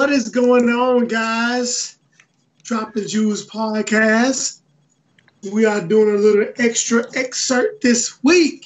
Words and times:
What 0.00 0.08
is 0.08 0.30
going 0.30 0.70
on, 0.70 1.08
guys? 1.08 1.98
Dropping 2.62 3.06
Jewels 3.06 3.46
podcast. 3.46 4.60
We 5.52 5.66
are 5.66 5.82
doing 5.82 6.14
a 6.14 6.18
little 6.18 6.54
extra 6.56 7.04
excerpt 7.14 7.82
this 7.82 8.18
week. 8.24 8.64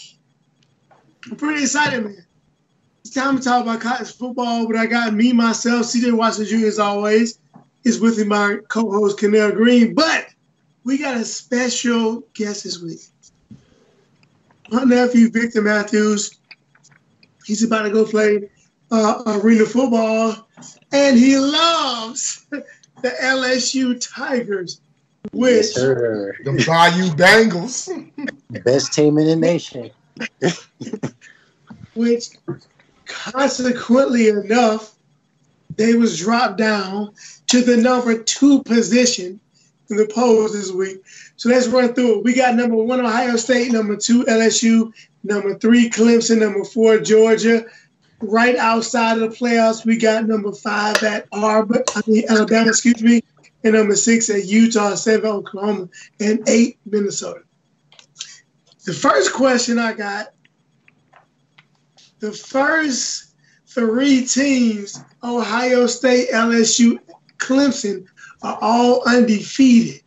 I'm 1.28 1.34
pretty 1.34 1.62
excited, 1.62 2.04
man. 2.04 2.24
It's 3.00 3.12
time 3.12 3.38
to 3.38 3.42
talk 3.42 3.64
about 3.64 3.80
college 3.80 4.12
football, 4.14 4.68
but 4.68 4.76
I 4.76 4.86
got 4.86 5.12
me, 5.12 5.32
myself, 5.32 5.86
CJ 5.86 6.12
Watson 6.12 6.46
Jr. 6.46 6.66
as 6.66 6.78
always, 6.78 7.40
is 7.82 7.98
with 7.98 8.16
me, 8.16 8.24
my 8.26 8.58
co-host, 8.68 9.18
Canal 9.18 9.50
Green. 9.50 9.92
But 9.92 10.28
we 10.84 10.98
got 10.98 11.16
a 11.16 11.24
special 11.24 12.22
guest 12.34 12.62
this 12.62 12.80
week. 12.80 13.00
My 14.70 14.84
nephew, 14.84 15.30
Victor 15.30 15.62
Matthews, 15.62 16.38
he's 17.44 17.64
about 17.64 17.82
to 17.82 17.90
go 17.90 18.04
play 18.04 18.48
uh, 18.92 19.40
arena 19.42 19.66
football, 19.66 20.43
and 20.92 21.18
he 21.18 21.38
loves 21.38 22.46
the 22.50 22.64
LSU 23.22 24.00
Tigers, 24.14 24.80
which 25.32 25.52
Yes, 25.52 25.74
sir. 25.74 26.36
The 26.44 26.52
Bayou 26.66 27.10
Bengals. 27.10 27.88
Best 28.64 28.92
team 28.92 29.18
in 29.18 29.26
the 29.26 29.36
nation. 29.36 29.90
which 31.94 32.30
consequently 33.06 34.28
enough, 34.28 34.94
they 35.76 35.94
was 35.94 36.18
dropped 36.18 36.58
down 36.58 37.12
to 37.48 37.62
the 37.62 37.76
number 37.76 38.22
two 38.22 38.62
position 38.62 39.40
in 39.90 39.96
the 39.96 40.06
polls 40.06 40.52
this 40.52 40.70
week. 40.70 41.02
So 41.36 41.48
let's 41.48 41.66
run 41.68 41.94
through 41.94 42.18
it. 42.18 42.24
We 42.24 42.34
got 42.34 42.54
number 42.54 42.76
one 42.76 43.00
Ohio 43.00 43.36
State, 43.36 43.72
number 43.72 43.96
two 43.96 44.24
LSU, 44.24 44.92
number 45.24 45.58
three 45.58 45.90
Clemson, 45.90 46.38
number 46.38 46.64
four 46.64 46.98
Georgia. 46.98 47.64
Right 48.26 48.56
outside 48.56 49.20
of 49.20 49.30
the 49.30 49.36
playoffs, 49.36 49.84
we 49.84 49.96
got 49.96 50.26
number 50.26 50.52
five 50.52 51.02
at 51.02 51.26
Arbor, 51.32 51.84
I 51.94 52.02
mean 52.06 52.24
Alabama, 52.28 52.68
excuse 52.68 53.02
me, 53.02 53.22
and 53.62 53.74
number 53.74 53.96
six 53.96 54.30
at 54.30 54.46
Utah, 54.46 54.94
seven 54.94 55.26
Oklahoma, 55.26 55.88
and 56.20 56.48
eight 56.48 56.78
Minnesota. 56.86 57.40
The 58.84 58.92
first 58.92 59.32
question 59.32 59.78
I 59.78 59.92
got 59.92 60.28
the 62.24 62.32
first 62.32 63.34
three 63.66 64.24
teams, 64.24 64.98
Ohio 65.22 65.86
State, 65.86 66.30
LSU, 66.30 66.98
Clemson, 67.36 68.06
are 68.42 68.58
all 68.62 69.02
undefeated. 69.06 70.00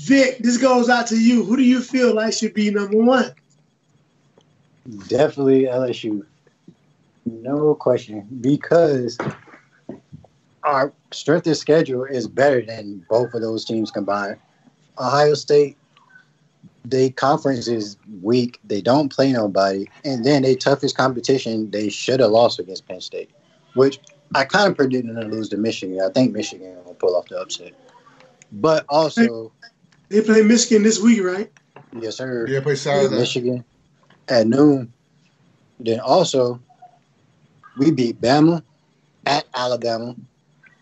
Vic, 0.00 0.38
this 0.38 0.58
goes 0.58 0.88
out 0.88 1.06
to 1.08 1.18
you. 1.18 1.44
Who 1.44 1.56
do 1.56 1.62
you 1.62 1.80
feel 1.80 2.14
like 2.14 2.34
should 2.34 2.54
be 2.54 2.70
number 2.70 2.98
one? 2.98 3.32
Definitely 5.08 5.64
LSU. 5.64 6.24
No 7.28 7.74
question. 7.74 8.26
Because 8.40 9.18
our 10.64 10.92
strength 11.12 11.46
of 11.46 11.56
schedule 11.56 12.04
is 12.04 12.26
better 12.28 12.62
than 12.62 13.04
both 13.08 13.34
of 13.34 13.42
those 13.42 13.64
teams 13.64 13.90
combined. 13.90 14.36
Ohio 14.98 15.34
State, 15.34 15.76
they 16.84 17.10
conference 17.10 17.68
is 17.68 17.96
weak. 18.22 18.58
They 18.64 18.80
don't 18.80 19.10
play 19.10 19.32
nobody. 19.32 19.88
And 20.04 20.24
then 20.24 20.42
their 20.42 20.56
toughest 20.56 20.96
competition, 20.96 21.70
they 21.70 21.88
should 21.88 22.20
have 22.20 22.30
lost 22.30 22.58
against 22.58 22.86
Penn 22.88 23.00
State, 23.00 23.30
which 23.74 24.00
I 24.34 24.44
kind 24.44 24.70
of 24.70 24.76
predicted 24.76 25.16
them 25.16 25.30
to 25.30 25.36
lose 25.36 25.48
to 25.50 25.56
Michigan. 25.56 26.00
I 26.00 26.10
think 26.10 26.32
Michigan 26.32 26.76
will 26.84 26.94
pull 26.94 27.16
off 27.16 27.28
the 27.28 27.40
upset. 27.40 27.72
But 28.52 28.84
also, 28.88 29.52
They 30.08 30.22
play 30.22 30.42
Michigan 30.42 30.82
this 30.82 31.00
week, 31.00 31.22
right? 31.22 31.50
yes, 31.98 32.16
sir. 32.16 32.46
Yeah, 32.48 32.60
play 32.60 32.74
Saturday. 32.74 33.16
Michigan 33.16 33.64
at 34.28 34.46
noon. 34.46 34.92
Then 35.80 36.00
also, 36.00 36.60
we 37.78 37.90
beat 37.90 38.20
Bama 38.20 38.62
at 39.26 39.46
Alabama. 39.54 40.14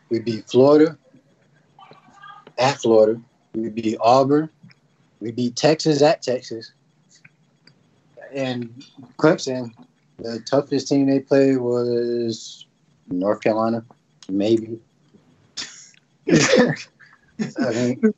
We 0.08 0.20
beat 0.20 0.48
Florida 0.48 0.96
at 2.58 2.78
Florida. 2.78 3.20
We 3.54 3.68
beat 3.68 3.98
Auburn. 4.00 4.48
We 5.20 5.32
beat 5.32 5.56
Texas 5.56 6.02
at 6.02 6.22
Texas. 6.22 6.72
And 8.34 8.84
Clemson, 9.18 9.72
the 10.18 10.40
toughest 10.40 10.88
team 10.88 11.06
they 11.06 11.20
played 11.20 11.58
was 11.58 12.66
North 13.08 13.40
Carolina, 13.40 13.84
maybe. 14.28 14.78
I 16.30 17.72
mean, 17.72 18.14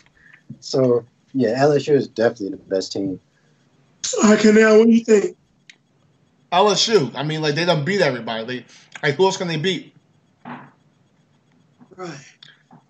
so 0.60 1.04
yeah, 1.32 1.58
LSU 1.62 1.94
is 1.94 2.08
definitely 2.08 2.50
the 2.50 2.56
best 2.56 2.92
team. 2.92 3.20
Right, 4.22 4.38
Canal, 4.38 4.78
what 4.78 4.86
do 4.86 4.92
you 4.92 5.04
think? 5.04 5.36
LSU. 6.52 7.14
I 7.14 7.22
mean, 7.22 7.40
like 7.40 7.54
they 7.54 7.64
don't 7.64 7.84
beat 7.84 8.00
everybody. 8.00 8.44
They, 8.44 8.64
like 9.02 9.16
who 9.16 9.24
else 9.24 9.36
can 9.36 9.48
they 9.48 9.56
beat? 9.56 9.94
Right. 11.96 12.18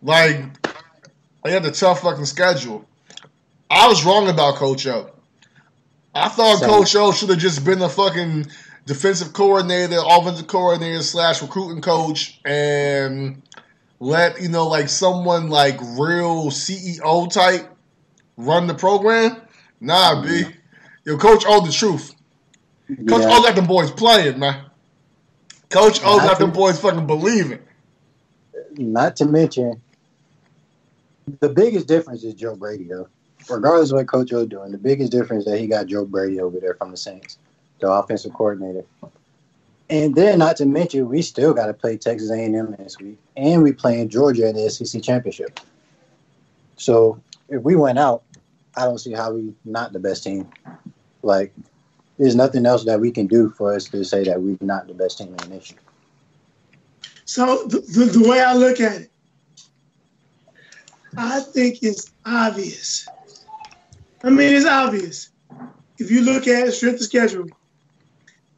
Like 0.03 0.69
they 1.45 1.53
had 1.53 1.65
a 1.65 1.71
tough 1.71 2.03
fucking 2.03 2.27
schedule. 2.27 2.85
I 3.71 3.89
was 3.89 4.05
wrong 4.05 4.29
about 4.29 4.57
Coach 4.57 4.87
O. 4.87 5.11
I 6.15 6.29
thought 6.29 6.59
Same. 6.59 6.69
Coach 6.69 6.95
O 6.97 7.13
should 7.13 7.31
have 7.31 7.39
just 7.39 7.65
been 7.65 7.79
the 7.79 7.89
fucking 7.89 8.47
defensive 8.85 9.33
coordinator, 9.33 9.99
offensive 10.05 10.47
coordinator 10.47 11.03
slash 11.03 11.41
recruiting 11.41 11.81
coach, 11.81 12.41
and 12.45 13.41
let 14.01 14.43
you 14.43 14.49
know 14.49 14.67
like 14.67 14.89
someone 14.89 15.49
like 15.49 15.81
real 15.81 16.51
CEO 16.51 17.33
type 17.33 17.69
run 18.37 18.67
the 18.67 18.75
program. 18.75 19.41
Nah, 19.81 20.23
B. 20.23 20.29
Mm-hmm. 20.29 20.51
Yo, 21.05 21.19
Coach 21.19 21.45
O, 21.47 21.65
the 21.65 21.73
truth. 21.73 22.15
Coach 23.09 23.23
Yeah. 23.23 23.39
O 23.39 23.43
got 23.43 23.57
them 23.57 23.67
boys 23.67 23.91
playing, 23.91 24.39
man. 24.39 24.65
Coach 25.69 26.01
O 26.05 26.19
got 26.19 26.39
them 26.39 26.51
boys 26.51 26.79
fucking 26.79 27.07
believing. 27.07 27.61
Not 28.77 29.17
to 29.17 29.25
mention, 29.25 29.81
the 31.41 31.49
biggest 31.49 31.87
difference 31.87 32.25
is 32.25 32.35
Joe 32.35 32.57
Brady, 32.57 32.85
though. 32.85 33.09
Regardless 33.49 33.91
of 33.91 33.97
what 33.97 34.07
Coach 34.07 34.33
O 34.33 34.47
doing, 34.47 34.71
the 34.71 34.79
biggest 34.79 35.11
difference 35.11 35.45
is 35.45 35.53
that 35.53 35.59
he 35.59 35.67
got 35.67 35.87
Joe 35.87 36.05
Brady 36.05 36.41
over 36.41 36.61
there 36.61 36.75
from 36.75 36.91
the 36.91 36.97
Saints, 36.97 37.39
the 37.81 37.91
offensive 37.91 38.33
coordinator. 38.33 38.85
And 39.91 40.15
then, 40.15 40.39
not 40.39 40.57
to 40.59 40.67
mention, 40.67 41.09
we 41.09 41.23
still 41.23 41.53
got 41.53 41.67
to 41.67 41.75
play 41.75 41.97
Texas 41.97 42.31
A&M 42.31 42.77
this 42.79 42.99
week, 42.99 43.19
and 43.37 43.63
we 43.63 43.73
playing 43.73 44.09
Georgia 44.09 44.49
in 44.49 44.57
the 44.57 44.71
SEC 44.71 45.03
championship. 45.03 45.61
So 46.77 47.21
if 47.49 47.63
we 47.63 47.77
went 47.77 47.99
out, 47.99 48.23
I 48.77 48.85
don't 48.85 48.99
see 48.99 49.13
how 49.13 49.33
we 49.33 49.53
not 49.65 49.93
the 49.93 49.99
best 49.99 50.25
team. 50.25 50.49
Like, 51.23 51.53
there's 52.19 52.37
nothing 52.37 52.67
else 52.67 52.85
that 52.85 53.01
we 53.01 53.11
can 53.11 53.27
do 53.27 53.51
for 53.51 53.75
us 53.75 53.89
to 53.89 54.05
say 54.05 54.25
that 54.25 54.41
we're 54.41 54.57
not 54.61 54.87
the 54.87 54.95
best 54.95 55.19
team 55.19 55.29
in 55.29 55.37
the 55.37 55.49
nation. 55.49 55.77
So 57.25 57.65
the, 57.67 57.81
the, 57.81 58.19
the 58.19 58.29
way 58.29 58.41
I 58.41 58.55
look 58.55 58.81
at 58.81 59.03
it, 59.03 59.11
I 61.17 61.41
think 61.41 61.83
it's 61.83 62.11
obvious. 62.25 63.09
I 64.25 64.31
mean, 64.31 64.55
it's 64.55 64.67
obvious. 64.67 65.31
If 65.99 66.11
you 66.11 66.23
look 66.23 66.47
at 66.47 66.73
strength 66.73 67.01
of 67.01 67.07
schedule, 67.07 67.47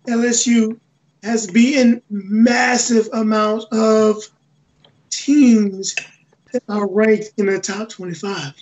LSU 0.07 0.79
has 1.23 1.47
beaten 1.47 2.03
massive 2.11 3.09
amounts 3.13 3.67
of 3.73 4.23
teams 5.11 5.95
that 6.53 6.63
are 6.69 6.89
ranked 6.89 7.33
in 7.39 7.47
the 7.47 7.59
top 7.59 7.89
25. 7.89 8.53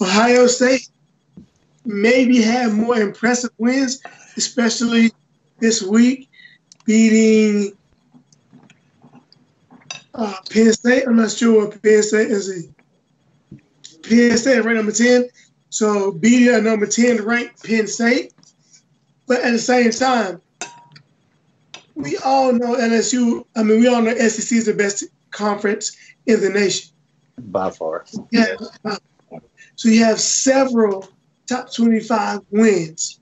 Ohio 0.00 0.46
State 0.46 0.88
maybe 1.84 2.40
had 2.42 2.72
more 2.72 2.96
impressive 2.96 3.50
wins, 3.58 4.02
especially 4.36 5.12
this 5.58 5.82
week, 5.82 6.28
beating 6.84 7.76
uh, 10.14 10.34
Penn 10.50 10.72
State. 10.72 11.04
I'm 11.06 11.16
not 11.16 11.30
sure 11.30 11.66
what 11.66 11.82
Penn 11.82 12.02
State 12.02 12.30
is. 12.30 12.50
A, 12.50 13.58
Penn 14.08 14.36
State 14.36 14.60
ranked 14.60 14.76
number 14.76 14.92
10. 14.92 15.28
So 15.70 16.12
beating 16.12 16.54
a 16.54 16.60
number 16.60 16.86
10 16.86 17.24
ranked 17.24 17.64
Penn 17.64 17.86
State. 17.86 18.32
But 19.26 19.40
at 19.40 19.52
the 19.52 19.58
same 19.58 19.90
time, 19.90 20.40
we 21.94 22.16
all 22.18 22.52
know 22.52 22.74
LSU, 22.74 23.46
I 23.56 23.62
mean, 23.62 23.80
we 23.80 23.86
all 23.86 24.02
know 24.02 24.14
SEC 24.14 24.58
is 24.58 24.66
the 24.66 24.74
best 24.74 25.04
conference 25.30 25.96
in 26.26 26.40
the 26.40 26.50
nation. 26.50 26.90
By 27.38 27.70
far. 27.70 28.04
Yeah. 28.30 28.56
So 29.76 29.88
you 29.88 30.04
have 30.04 30.20
several 30.20 31.08
top 31.46 31.72
25 31.72 32.40
wins. 32.50 33.18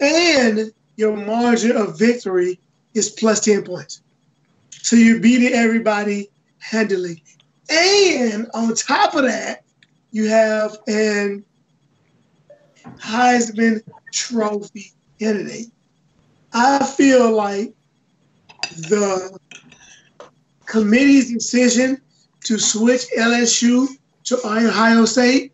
And 0.00 0.72
your 0.96 1.16
margin 1.16 1.76
of 1.76 1.98
victory 1.98 2.58
is 2.94 3.10
plus 3.10 3.40
10 3.40 3.64
points. 3.64 4.02
So 4.70 4.96
you're 4.96 5.20
beating 5.20 5.52
everybody 5.52 6.28
handily. 6.58 7.22
And 7.70 8.48
on 8.54 8.74
top 8.74 9.14
of 9.14 9.22
that, 9.22 9.62
you 10.10 10.28
have 10.28 10.76
an 10.88 11.44
Heisman 12.98 13.82
Trophy 14.12 14.92
candidate. 15.18 15.68
I 16.52 16.84
feel 16.84 17.32
like 17.32 17.72
the 18.70 19.38
committee's 20.66 21.32
decision 21.32 22.00
to 22.44 22.58
switch 22.58 23.06
LSU 23.16 23.88
to 24.24 24.38
Ohio 24.46 25.04
State 25.04 25.52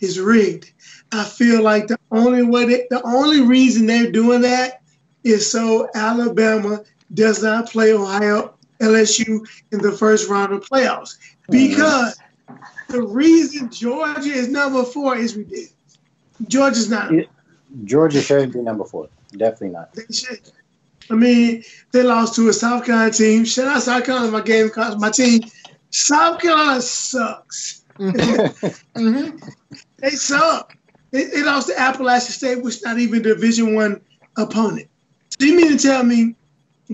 is 0.00 0.18
rigged. 0.18 0.72
I 1.14 1.22
feel 1.22 1.62
like 1.62 1.86
the 1.86 1.98
only 2.10 2.42
way 2.42 2.66
they, 2.66 2.86
the 2.90 3.00
only 3.04 3.40
reason 3.40 3.86
they're 3.86 4.10
doing 4.10 4.40
that 4.42 4.82
is 5.22 5.48
so 5.48 5.88
Alabama 5.94 6.82
does 7.12 7.40
not 7.40 7.70
play 7.70 7.92
Ohio 7.92 8.54
LSU 8.80 9.46
in 9.70 9.78
the 9.78 9.92
first 9.92 10.28
round 10.28 10.52
of 10.52 10.68
playoffs. 10.68 11.16
Because 11.48 12.18
the 12.88 13.00
reason 13.00 13.70
Georgia 13.70 14.30
is 14.30 14.48
number 14.48 14.82
four 14.82 15.16
is 15.16 15.36
ridiculous. 15.36 15.72
Georgia's 16.48 16.90
not. 16.90 17.12
Georgia 17.84 18.20
shouldn't 18.20 18.52
be 18.52 18.60
number 18.60 18.84
four. 18.84 19.08
Definitely 19.36 19.68
not. 19.68 19.92
They 19.94 20.12
should. 20.12 20.40
I 21.10 21.14
mean, 21.14 21.62
they 21.92 22.02
lost 22.02 22.34
to 22.36 22.48
a 22.48 22.52
South 22.52 22.84
Carolina 22.84 23.12
team. 23.12 23.44
Shout 23.44 23.68
out 23.68 23.82
South 23.82 24.04
Carolina, 24.04 24.32
my 24.32 24.40
game, 24.40 24.70
my 24.98 25.10
team. 25.10 25.42
South 25.90 26.40
Carolina 26.40 26.82
sucks. 26.82 27.84
Mm-hmm. 27.98 29.36
They 29.98 30.10
suck. 30.10 30.76
They, 31.14 31.26
they 31.26 31.44
lost 31.44 31.68
to 31.68 31.80
Appalachian 31.80 32.32
State, 32.32 32.60
which 32.60 32.78
is 32.78 32.82
not 32.82 32.98
even 32.98 33.20
a 33.20 33.22
Division 33.22 33.76
One 33.76 34.00
opponent. 34.36 34.88
So 35.38 35.46
you 35.46 35.56
mean 35.56 35.70
to 35.70 35.78
tell 35.78 36.02
me 36.02 36.34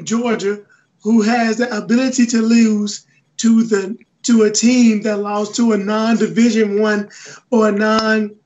Georgia, 0.05 0.61
who 1.03 1.23
has 1.23 1.57
the 1.57 1.75
ability 1.75 2.27
to 2.27 2.43
lose 2.43 3.07
to 3.39 3.65
the 3.65 3.97
to 4.25 4.43
a 4.43 4.51
team 4.51 5.01
that 5.03 5.17
lost 5.17 5.57
to 5.57 5.73
a 5.73 5.79
non-Division 5.79 6.83
One 6.83 7.09
or 7.51 7.71
a 7.71 7.73
non 7.73 8.37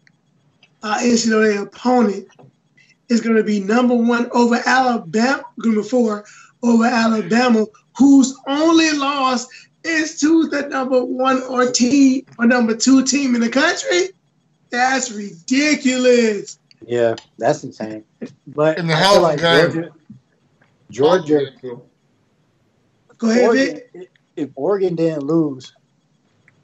uh, 0.85 1.01
opponent, 1.61 2.29
is 3.09 3.21
going 3.21 3.37
to 3.37 3.43
be 3.43 3.59
number 3.59 3.97
one 3.97 4.31
over 4.31 4.63
Alabama, 4.65 5.43
number 5.59 5.83
four 5.83 6.25
over 6.63 6.85
Alabama, 6.85 7.67
whose 7.99 8.39
only 8.47 8.93
loss 8.93 9.49
is 9.83 10.21
to 10.21 10.47
the 10.47 10.69
number 10.69 11.05
one 11.05 11.43
or 11.43 11.69
team 11.73 12.25
or 12.39 12.47
number 12.47 12.77
two 12.77 13.03
team 13.05 13.35
in 13.35 13.41
the 13.41 13.49
country. 13.49 14.11
That's 14.75 15.13
ridiculous. 15.13 16.59
Yeah, 16.85 17.15
that's 17.39 17.63
insane. 17.65 18.05
But 18.49 18.79
In 18.79 18.87
the 18.89 18.95
I 18.95 18.97
hell 18.97 19.15
feel 19.15 19.27
of 19.27 19.35
a 19.35 19.73
game. 19.73 19.93
Georgia, 20.91 21.47
Georgia, 21.61 21.79
Go 23.19 23.31
ahead, 23.31 23.45
Oregon, 23.45 23.81
if 24.37 24.51
Oregon 24.57 24.95
didn't 24.97 25.25
lose, 25.25 25.73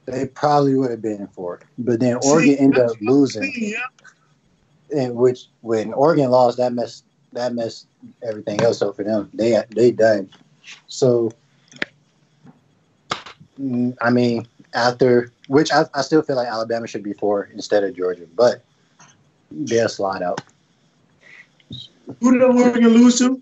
they 0.07 0.27
probably 0.27 0.75
would 0.75 0.91
have 0.91 1.01
been 1.03 1.21
in 1.21 1.29
fourth. 1.29 1.63
But 1.79 2.01
then 2.01 2.19
Oregon 2.23 2.57
ended 2.59 2.81
up 2.81 2.97
losing, 3.01 3.53
Yeah. 3.57 3.79
and 4.95 5.15
which 5.15 5.47
when 5.61 5.93
Oregon 5.93 6.31
lost, 6.31 6.59
that 6.59 6.73
messed 6.73 7.05
that 7.33 7.55
messed 7.55 7.87
everything 8.23 8.61
else 8.61 8.83
up 8.83 8.97
for 8.97 9.05
them. 9.05 9.31
They 9.33 9.63
they 9.71 9.93
done. 9.93 10.29
So, 10.89 11.31
mm, 13.61 13.97
I 14.01 14.11
mean, 14.11 14.49
after 14.75 15.33
which 15.49 15.73
I, 15.73 15.85
I 15.95 16.03
still 16.03 16.23
feel 16.23 16.37
like 16.37 16.49
Alabama 16.49 16.87
should 16.87 17.03
be 17.03 17.13
four 17.13 17.49
instead 17.55 17.85
of 17.85 17.95
Georgia, 17.97 18.27
but 18.37 18.63
they'll 19.51 19.89
slide 19.89 20.23
out. 20.23 20.41
Who 22.21 22.33
did 22.33 22.43
Oregon 22.43 22.89
lose 22.89 23.19
to? 23.19 23.41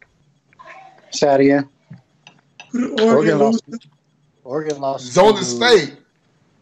Say 1.11 1.27
that 1.27 1.41
again. 1.41 1.69
Who 2.71 2.81
did 2.81 3.01
Oregon, 3.01 3.09
Oregon 3.11 3.39
lose 3.39 3.61
lost. 3.69 3.83
to? 3.83 3.89
Oregon 4.45 4.81
lost. 4.81 5.05
Zona 5.07 5.39
to- 5.39 5.45
State. 5.45 5.97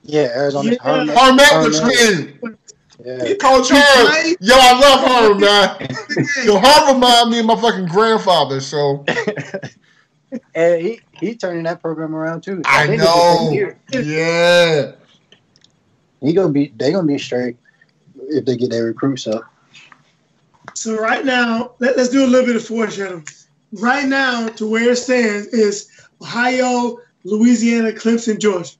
Yeah, 0.03 0.29
Arizona. 0.37 0.71
Yeah. 0.71 0.77
Herman- 0.83 1.09
Herm 1.09 1.39
Herman. 1.39 1.45
Edwards, 1.51 2.59
Yeah. 3.05 3.35
Coach 3.41 3.69
He 3.71 3.77
Herm. 3.77 4.07
played? 4.07 4.37
Yo, 4.41 4.55
I 4.57 4.79
love 4.79 5.01
Herm, 5.09 5.41
man. 5.41 5.89
Yo, 6.45 6.59
Herm 6.59 6.95
remind 6.95 7.31
me 7.31 7.41
of 7.41 7.47
my 7.47 7.61
fucking 7.61 7.87
grandfather, 7.87 8.61
so 8.61 9.05
And 10.55 10.83
he 10.83 11.01
he 11.13 11.35
turning 11.37 11.65
that 11.65 11.81
program 11.81 12.15
around 12.15 12.43
too. 12.43 12.63
I 12.65 12.87
think 12.87 13.03
it's 13.03 13.11
the 13.11 13.49
same 13.49 13.69
know. 13.93 14.01
Yeah. 14.01 14.93
He 16.21 16.33
gonna 16.33 16.53
be 16.53 16.73
they 16.77 16.93
gonna 16.93 17.07
be 17.07 17.19
straight 17.19 17.57
if 18.29 18.45
they 18.45 18.57
get 18.57 18.71
their 18.71 18.85
recruits 18.85 19.27
up. 19.27 19.45
So 20.75 20.97
right 20.99 21.25
now, 21.25 21.73
let, 21.79 21.97
us 21.97 22.11
do 22.11 22.25
a 22.25 22.27
little 22.27 22.47
bit 22.47 22.57
of 22.57 22.67
foreshadowing. 22.67 23.27
Right 23.73 24.07
now, 24.07 24.49
to 24.49 24.69
where 24.69 24.91
it 24.91 24.97
stands 24.97 25.47
is 25.49 25.91
Ohio, 26.21 26.99
Louisiana, 27.25 27.93
Clemson, 27.93 28.39
Georgia. 28.39 28.73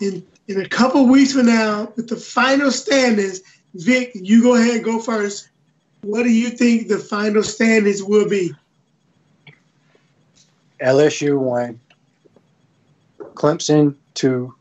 In 0.00 0.24
in 0.48 0.60
a 0.60 0.68
couple 0.68 1.06
weeks 1.06 1.32
from 1.32 1.46
now, 1.46 1.92
with 1.96 2.08
the 2.08 2.16
final 2.16 2.70
standings, 2.70 3.40
Vic, 3.74 4.12
you 4.14 4.42
go 4.42 4.54
ahead 4.54 4.76
and 4.76 4.84
go 4.84 4.98
first. 4.98 5.48
What 6.02 6.24
do 6.24 6.30
you 6.30 6.50
think 6.50 6.88
the 6.88 6.98
final 6.98 7.42
standings 7.42 8.02
will 8.02 8.28
be? 8.28 8.52
LSU 10.80 11.38
one, 11.38 11.80
Clemson 13.34 13.96
two, 14.14 14.54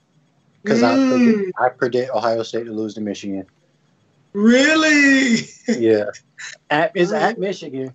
because 0.62 0.84
I 0.84 0.98
Mm. 0.98 1.08
predict, 1.10 1.52
I 1.60 1.70
predict 1.70 2.12
Ohio 2.12 2.44
State 2.44 2.66
to 2.66 2.72
lose 2.72 2.94
to 2.96 3.02
Michigan. 3.02 3.46
Really? 4.34 5.48
Yeah, 5.68 6.06
at 6.70 6.92
it's 6.96 7.12
at 7.12 7.38
Michigan, 7.38 7.94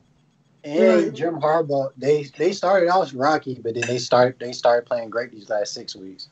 and. 0.64 1.14
Jim 1.14 1.34
Harbaugh. 1.40 1.90
They 1.96 2.24
they 2.36 2.52
started 2.52 2.88
out 2.88 3.12
rocky, 3.12 3.54
but 3.62 3.74
then 3.74 3.86
they 3.86 3.98
start 3.98 4.38
they 4.38 4.52
started 4.52 4.86
playing 4.86 5.10
great 5.10 5.30
these 5.30 5.48
last 5.48 5.72
six 5.74 5.96
weeks. 5.96 6.28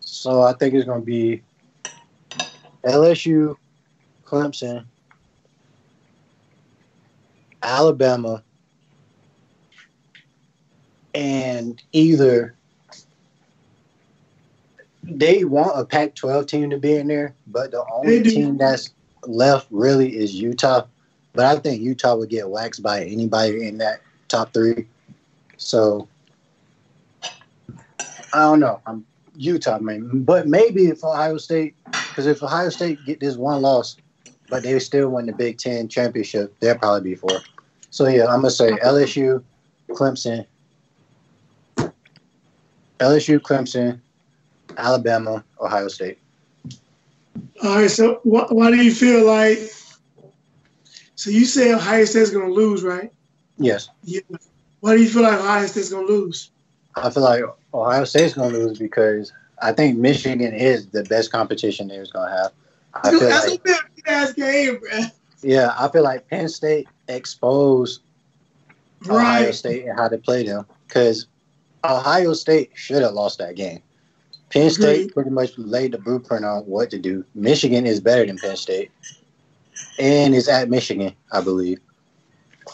So 0.00 0.42
I 0.42 0.52
think 0.52 0.74
it's 0.74 0.86
gonna 0.86 1.00
be 1.00 1.42
LSU, 2.84 3.56
Clemson, 4.24 4.84
Alabama, 7.62 8.42
and 11.14 11.82
either 11.92 12.54
they 15.04 15.44
want 15.44 15.78
a 15.78 15.84
Pac 15.84 16.14
12 16.14 16.46
team 16.46 16.70
to 16.70 16.78
be 16.78 16.94
in 16.94 17.08
there, 17.08 17.34
but 17.46 17.70
the 17.70 17.84
only 17.92 18.22
team 18.22 18.56
that's 18.56 18.90
left 19.26 19.66
really 19.70 20.16
is 20.16 20.34
Utah. 20.34 20.86
But 21.32 21.46
I 21.46 21.58
think 21.58 21.82
Utah 21.82 22.16
would 22.16 22.28
get 22.28 22.48
waxed 22.48 22.82
by 22.82 23.04
anybody 23.04 23.66
in 23.66 23.78
that 23.78 24.00
top 24.28 24.52
three. 24.52 24.86
So 25.56 26.08
I 28.32 28.40
don't 28.40 28.60
know. 28.60 28.80
I'm 28.86 29.04
Utah, 29.34 29.78
man. 29.78 30.22
But 30.24 30.46
maybe 30.46 30.86
if 30.86 31.02
Ohio 31.04 31.38
State, 31.38 31.74
because 31.84 32.26
if 32.26 32.42
Ohio 32.42 32.68
State 32.68 33.04
get 33.04 33.20
this 33.20 33.36
one 33.36 33.62
loss, 33.62 33.96
but 34.48 34.62
they 34.62 34.78
still 34.78 35.08
win 35.08 35.26
the 35.26 35.32
Big 35.32 35.58
Ten 35.58 35.88
championship, 35.88 36.54
they'll 36.60 36.76
probably 36.76 37.10
be 37.10 37.14
four. 37.16 37.40
So 37.90 38.06
yeah, 38.06 38.26
I'm 38.26 38.40
gonna 38.40 38.50
say 38.50 38.72
LSU, 38.72 39.42
Clemson, 39.90 40.46
LSU, 43.02 43.38
Clemson, 43.40 44.00
Alabama, 44.76 45.44
Ohio 45.60 45.88
State. 45.88 46.18
All 47.62 47.76
right. 47.76 47.90
So 47.90 48.16
wh- 48.22 48.50
why 48.52 48.70
do 48.70 48.76
you 48.82 48.92
feel 48.94 49.24
like? 49.26 49.58
So 51.14 51.30
you 51.30 51.44
say 51.44 51.72
Ohio 51.72 52.04
State's 52.04 52.30
going 52.30 52.48
to 52.48 52.54
lose, 52.54 52.82
right? 52.82 53.12
Yes, 53.58 53.88
Yeah. 54.04 54.20
Why 54.80 54.96
do 54.96 55.02
you 55.02 55.08
feel 55.08 55.22
like 55.22 55.38
Ohio 55.38 55.66
State's 55.66 55.90
going 55.90 56.06
to 56.06 56.12
lose? 56.12 56.50
I 56.96 57.10
feel 57.10 57.22
like 57.22 57.42
Ohio 57.72 58.04
State's 58.04 58.34
gonna 58.34 58.52
lose 58.52 58.78
because 58.78 59.32
I 59.62 59.72
think 59.72 59.96
Michigan 59.98 60.52
is 60.52 60.88
the 60.88 61.04
best 61.04 61.32
competition 61.32 61.88
they're 61.88 62.04
gonna 62.12 62.30
have. 62.30 62.52
I 62.94 63.10
feel 63.10 63.20
That's 63.20 63.48
like 63.48 63.60
a 63.60 63.62
big 63.62 64.04
ass 64.06 64.32
game, 64.34 64.78
bro. 64.78 65.00
yeah, 65.42 65.74
I 65.78 65.88
feel 65.88 66.02
like 66.02 66.28
Penn 66.28 66.48
State 66.48 66.88
exposed 67.08 68.02
Ohio 69.08 69.50
State 69.52 69.86
and 69.86 69.98
how 69.98 70.08
to 70.08 70.18
play 70.18 70.42
them 70.44 70.66
because 70.86 71.26
Ohio 71.84 72.32
State 72.32 72.70
should 72.74 73.02
have 73.02 73.12
lost 73.12 73.38
that 73.38 73.56
game. 73.56 73.80
Penn 74.50 74.70
State 74.70 74.96
Agreed. 75.00 75.14
pretty 75.14 75.30
much 75.30 75.52
laid 75.56 75.92
the 75.92 75.98
blueprint 75.98 76.44
on 76.44 76.60
what 76.62 76.90
to 76.90 76.98
do. 76.98 77.24
Michigan 77.34 77.86
is 77.86 78.00
better 78.00 78.26
than 78.26 78.36
Penn 78.38 78.56
State, 78.56 78.90
and 79.98 80.34
it's 80.34 80.48
at 80.48 80.68
Michigan, 80.68 81.14
I 81.32 81.40
believe. 81.40 81.78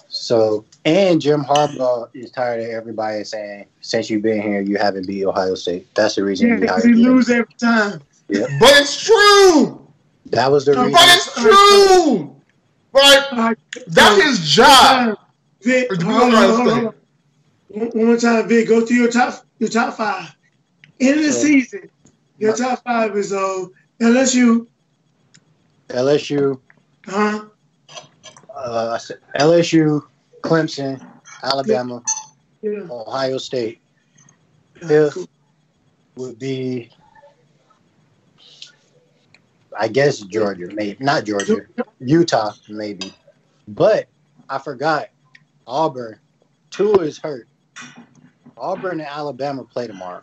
So, 0.08 0.64
and 0.84 1.20
Jim 1.20 1.42
Harbaugh 1.44 2.08
is 2.14 2.30
tired 2.30 2.60
of 2.62 2.68
everybody 2.70 3.22
saying, 3.24 3.66
"Since 3.80 4.10
you've 4.10 4.22
been 4.22 4.42
here, 4.42 4.60
you 4.60 4.76
haven't 4.76 5.06
beat 5.06 5.24
Ohio 5.24 5.54
State." 5.54 5.86
That's 5.94 6.16
the 6.16 6.24
reason 6.24 6.48
Yeah, 6.48 6.54
he 6.56 6.60
because 6.62 6.82
hired 6.84 6.96
he 6.96 7.02
him. 7.04 7.12
lose 7.12 7.30
every 7.30 7.54
time. 7.58 8.00
But 8.28 8.72
it's 8.80 9.00
true. 9.02 9.86
That 10.26 10.50
was 10.50 10.64
the 10.66 10.74
But 10.74 10.86
reason. 10.86 10.92
But 10.92 11.16
it's 11.16 11.34
true. 11.34 12.36
Right? 12.92 13.56
That's 13.86 14.22
his 14.22 14.40
job. 14.50 15.16
Vic, 15.62 15.90
Or 15.92 15.96
to 15.96 16.04
be 16.04 16.12
hold 16.12 16.22
on, 16.22 16.30
hold 16.32 16.60
on, 16.60 16.68
hold 16.68 16.86
on. 16.86 16.94
One, 17.78 18.06
more 18.06 18.16
time, 18.16 18.48
Vic. 18.48 18.68
Go 18.68 18.84
through 18.84 18.96
your 18.96 19.10
top 19.10 19.44
your 19.58 19.68
top 19.70 19.96
five. 19.96 20.34
End 21.00 21.18
of 21.18 21.24
the 21.26 21.32
So- 21.32 21.42
season, 21.42 21.90
your 22.38 22.56
top 22.56 22.82
five 22.84 23.16
is 23.16 23.32
uh, 23.32 23.66
LSU, 24.00 24.66
LSU, 25.88 26.60
huh? 27.06 27.44
uh, 28.54 28.98
LSU, 29.38 30.02
Clemson, 30.42 31.04
Alabama, 31.42 32.02
Yeah. 32.62 32.86
Ohio 32.90 33.38
State. 33.38 33.80
Fifth. 34.86 35.14
cool. 35.14 35.28
would 36.16 36.38
be, 36.38 36.90
I 39.78 39.88
guess 39.88 40.18
Georgia, 40.20 40.68
maybe 40.72 40.96
not 41.02 41.24
Georgia, 41.24 41.58
Utah, 42.00 42.52
maybe. 42.68 43.12
But 43.66 44.06
I 44.48 44.58
forgot 44.58 45.08
Auburn. 45.66 46.18
Two 46.70 46.94
is 47.00 47.18
hurt. 47.18 47.46
Auburn 48.60 49.00
and 49.00 49.08
Alabama 49.08 49.64
play 49.64 49.86
tomorrow. 49.86 50.22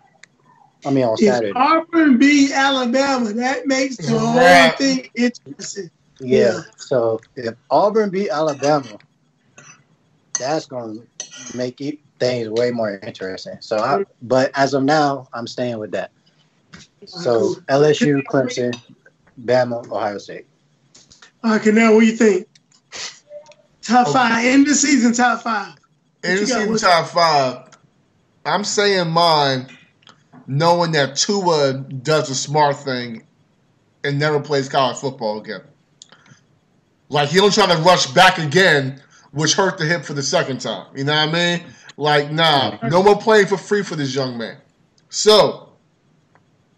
I 0.86 0.92
mean 0.92 1.04
on 1.04 1.18
Saturday. 1.18 1.50
If 1.50 1.56
Saturday. 1.56 1.60
Auburn 1.60 2.18
beat 2.18 2.52
Alabama, 2.52 3.34
that 3.34 3.66
makes 3.66 3.98
the 3.98 4.18
whole 4.18 4.78
thing 4.78 5.10
interesting. 5.16 5.90
Yeah. 6.20 6.62
So 6.78 7.22
if 7.36 7.56
Auburn 7.70 8.10
beat 8.10 8.30
Alabama, 8.30 8.98
that's 10.40 10.66
going 10.66 11.06
to 11.18 11.58
make 11.58 11.82
it, 11.82 12.00
things 12.20 12.50
way 12.50 12.72
more 12.72 13.00
interesting. 13.00 13.58
So, 13.60 13.78
I, 13.78 14.06
but 14.22 14.52
as 14.56 14.74
of 14.74 14.84
now, 14.84 15.28
I'm 15.34 15.48
staying 15.48 15.80
with 15.80 15.92
that. 15.92 16.12
So 17.06 17.56
LSU, 17.70 18.24
Clemson, 18.24 18.80
Bama, 19.44 19.90
Ohio 19.92 20.18
State. 20.18 20.46
All 21.44 21.52
right, 21.52 21.66
now 21.68 21.94
what 21.94 22.02
do 22.02 22.06
you 22.08 22.16
think? 22.16 22.48
Top 23.82 24.08
oh. 24.08 24.14
five, 24.14 24.46
end 24.46 24.68
of 24.68 24.76
season, 24.76 25.14
top 25.14 25.44
five. 25.44 25.76
What 26.22 26.32
In 26.32 26.40
the 26.40 26.48
season 26.48 26.78
top 26.78 27.08
five, 27.08 27.65
I'm 28.46 28.64
saying 28.64 29.10
mine, 29.10 29.68
knowing 30.48 30.92
that 30.92 31.16
Tua 31.16 31.74
does 31.74 32.30
a 32.30 32.36
smart 32.36 32.78
thing 32.78 33.24
and 34.04 34.20
never 34.20 34.40
plays 34.40 34.70
college 34.70 34.98
football 34.98 35.40
again. 35.40 35.62
Like 37.10 37.30
he 37.30 37.38
don't 37.38 37.54
try 37.54 37.66
to 37.66 37.82
rush 37.82 38.08
back 38.08 38.38
again, 38.38 39.02
which 39.32 39.54
hurt 39.54 39.78
the 39.78 39.86
hip 39.86 40.04
for 40.04 40.14
the 40.14 40.24
second 40.24 40.62
time. 40.62 40.88
You 40.96 41.04
know 41.04 41.14
what 41.14 41.30
I 41.30 41.32
mean? 41.32 41.64
Like, 41.98 42.32
nah, 42.32 42.78
no 42.84 43.02
more 43.02 43.18
playing 43.18 43.48
for 43.48 43.58
free 43.58 43.82
for 43.82 43.96
this 43.96 44.14
young 44.14 44.38
man. 44.38 44.58
So 45.10 45.70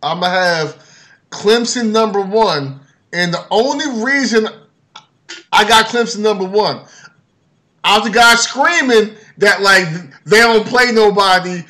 I'm 0.01 0.21
gonna 0.21 0.33
have 0.33 0.85
Clemson 1.31 1.91
number 1.91 2.21
one, 2.21 2.79
and 3.11 3.33
the 3.33 3.45
only 3.51 4.03
reason 4.03 4.47
I 5.51 5.67
got 5.67 5.87
Clemson 5.87 6.19
number 6.19 6.45
one, 6.45 6.85
I 7.83 7.97
was 7.97 8.07
the 8.07 8.13
guy 8.13 8.35
screaming 8.35 9.15
that 9.37 9.61
like 9.61 9.87
they 10.25 10.39
don't 10.39 10.65
play 10.65 10.91
nobody, 10.91 11.63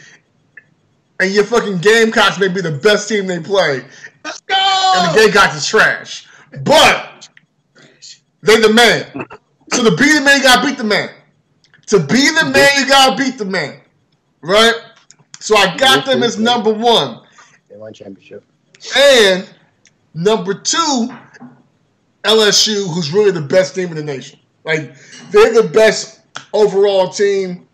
and 1.20 1.32
your 1.32 1.44
fucking 1.44 1.80
Gamecocks 1.80 2.40
may 2.40 2.48
be 2.48 2.62
the 2.62 2.72
best 2.72 3.10
team 3.10 3.28
they 3.28 3.40
play, 3.40 3.84
Let's 4.24 4.42
go. 4.42 4.56
and 4.56 5.16
the 5.16 5.20
Gamecocks 5.20 5.56
is 5.56 5.68
trash. 5.68 6.28
But 6.64 7.30
they 8.42 8.60
the 8.60 8.72
man. 8.74 9.28
So 9.74 9.84
to 9.84 9.96
be 9.96 10.14
the 10.14 10.22
man, 10.22 10.38
you 10.38 10.44
gotta 10.44 10.66
beat 10.66 10.78
the 10.78 10.84
man. 10.84 11.10
To 11.88 12.00
be 12.00 12.30
the 12.30 12.50
man, 12.54 12.70
you 12.78 12.88
gotta 12.88 13.16
beat 13.22 13.38
the 13.38 13.46
man. 13.46 13.82
Right? 14.42 14.76
So 15.40 15.56
I 15.56 15.76
got 15.78 16.06
them 16.06 16.24
as 16.24 16.40
number 16.40 16.72
one. 16.72 17.22
They 17.70 17.78
won 17.78 17.94
championship. 17.94 18.44
And 18.98 19.50
number 20.14 20.54
two, 20.54 21.10
LSU, 22.24 22.94
who's 22.94 23.12
really 23.12 23.32
the 23.32 23.42
best 23.42 23.76
team 23.76 23.90
in 23.90 23.96
the 23.96 24.04
nation. 24.04 24.40
Like 24.64 24.96
they're 25.32 25.54
the 25.54 25.70
best 25.70 26.17
overall 26.54 27.10
team. 27.10 27.68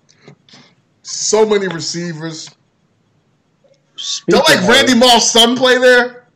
So 1.01 1.46
many 1.46 1.67
receivers. 1.67 2.50
Speaking 3.96 4.39
Don't 4.39 4.50
like 4.50 4.67
Randy 4.70 4.96
Moss' 4.96 5.32
son 5.32 5.55
play 5.55 5.77
there? 5.77 6.27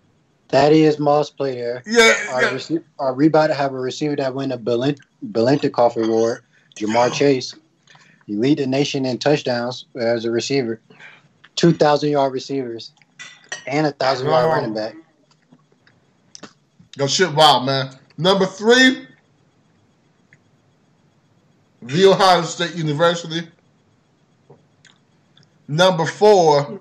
Thaddeus 0.50 1.00
Moss 1.00 1.30
play 1.30 1.56
there. 1.56 1.84
Yeah, 1.86 2.14
Our, 2.32 2.42
yeah. 2.42 2.50
rece- 2.52 2.84
our 3.00 3.14
to 3.48 3.54
have 3.54 3.74
a 3.74 3.80
receiver 3.80 4.16
that 4.16 4.34
win 4.34 4.52
a 4.52 4.58
Belin- 4.58 4.98
Biletnikoff 5.32 6.02
Award, 6.02 6.44
Ja'Marr 6.78 7.12
Chase. 7.14 7.54
He 8.26 8.36
lead 8.36 8.60
the 8.60 8.68
nation 8.68 9.06
in 9.06 9.18
touchdowns 9.18 9.86
as 9.96 10.26
a 10.26 10.32
receiver. 10.32 10.80
2,000 11.56 12.12
yard 12.12 12.32
receivers 12.34 12.92
and 13.66 13.88
a 13.88 13.90
1,000 13.92 14.28
yard 14.28 14.46
running 14.46 14.74
back. 14.74 14.96
Go 16.98 17.08
shit 17.08 17.34
wild, 17.34 17.66
man. 17.66 17.96
Number 18.18 18.46
three, 18.46 19.07
The 21.88 22.06
Ohio 22.12 22.41
State 22.44 22.75
University. 22.75 23.48
Number 25.67 26.06
four, 26.06 26.79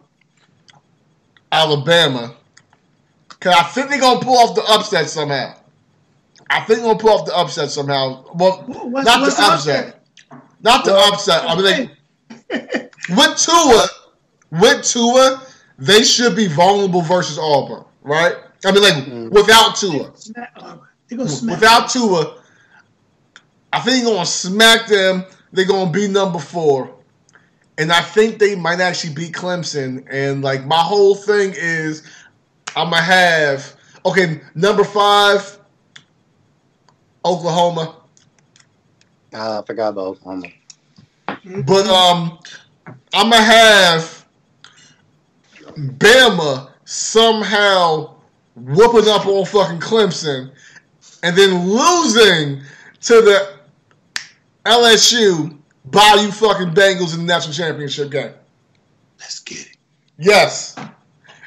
Alabama. 1.51 2.35
Cause 3.41 3.55
I 3.59 3.63
think 3.65 3.91
they're 3.91 4.01
gonna 4.01 4.21
pull 4.21 4.37
off 4.39 4.55
the 4.55 4.63
upset 4.65 5.09
somehow. 5.09 5.55
I 6.49 6.61
think 6.61 6.81
they're 6.81 6.87
gonna 6.89 6.99
pull 6.99 7.11
off 7.11 7.27
the 7.27 7.37
upset 7.37 7.71
somehow. 7.71 8.25
Well, 8.35 8.63
What's, 8.67 9.07
not 9.07 9.21
what's 9.21 9.37
the 9.37 9.43
up 9.43 9.53
upset. 9.55 10.05
Not 10.63 10.85
the 10.85 10.93
Well, 10.93 11.13
upset. 11.13 11.45
I 11.49 11.55
mean, 11.55 11.91
like, 12.51 12.93
with 13.11 13.37
Tua, 13.37 13.87
with 14.53 14.83
Tua, 14.85 15.43
they 15.79 16.03
should 16.03 16.35
be 16.35 16.47
vulnerable 16.49 17.03
versus 17.03 17.39
Auburn, 17.39 17.85
right? 18.03 18.35
I 18.65 18.73
mean, 18.73 18.83
like 18.83 18.95
Mhm. 18.95 19.31
without 19.31 19.77
Tua, 19.77 20.13
Smack 20.17 20.53
Auburn. 20.57 20.81
Gonna 21.11 21.25
without 21.25 21.91
Tua, 21.91 22.36
I 23.77 23.81
think 23.81 24.05
they're 24.05 24.15
gonna 24.15 24.25
smack 24.25 24.87
them. 24.87 25.23
They're 25.53 25.67
gonna 25.67 25.91
be 25.91 26.09
number 26.09 26.39
four, 26.39 26.95
and 27.77 27.93
I 27.93 28.01
think 28.01 28.39
they 28.39 28.57
might 28.57 28.81
actually 28.81 29.13
beat 29.13 29.35
Clemson. 29.35 30.07
And 30.11 30.41
like 30.41 30.65
my 30.65 30.79
whole 30.79 31.15
thing 31.15 31.53
is, 31.55 32.03
I'm 32.75 32.89
gonna 32.89 33.03
have 33.03 33.77
okay 34.07 34.41
number 34.55 34.83
five, 34.83 35.59
Oklahoma. 37.23 37.97
Uh, 39.35 39.61
I 39.61 39.67
forgot 39.67 39.89
about 39.91 40.07
Oklahoma. 40.07 40.47
But 41.27 41.87
um, 41.87 42.39
I'm 43.13 43.29
gonna 43.29 43.43
have 43.43 44.25
Bama 45.77 46.71
somehow 46.87 48.15
whooping 48.55 49.11
up 49.11 49.27
on 49.27 49.45
fucking 49.45 49.81
Clemson, 49.81 50.51
and 51.23 51.37
then 51.37 51.69
losing 51.69 52.63
to 53.03 53.21
the 53.21 53.56
LSU 54.67 55.57
buy 55.87 56.17
Bayou 56.17 56.31
fucking 56.31 56.71
Bengals 56.71 57.15
in 57.15 57.21
the 57.21 57.27
national 57.27 57.55
championship 57.55 58.11
game. 58.11 58.33
Let's 59.19 59.41
get 59.41 59.59
it. 59.61 59.77
Yes, 60.19 60.77